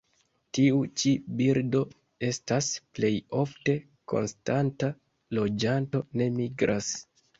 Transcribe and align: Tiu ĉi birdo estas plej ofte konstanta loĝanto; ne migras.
Tiu 0.57 0.77
ĉi 1.01 1.11
birdo 1.41 1.81
estas 2.29 2.69
plej 2.99 3.13
ofte 3.43 3.75
konstanta 4.15 4.91
loĝanto; 5.41 6.03
ne 6.23 6.31
migras. 6.41 6.91